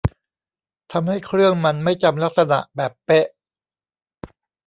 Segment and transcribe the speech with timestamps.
[0.91, 3.27] ทำให้เครื่องมันไม่จำลักษณะแบบเป๊ะ